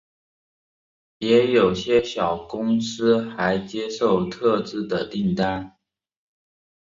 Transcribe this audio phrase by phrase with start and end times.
[1.19, 5.77] 也有些小公司还接受特制的订单。